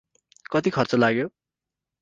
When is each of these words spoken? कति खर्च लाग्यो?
कति 0.51 0.69
खर्च 0.69 0.95
लाग्यो? 0.95 1.29